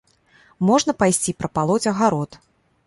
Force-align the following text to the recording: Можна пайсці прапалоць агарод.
Можна 0.69 0.95
пайсці 1.03 1.37
прапалоць 1.43 1.83
агарод. 1.95 2.31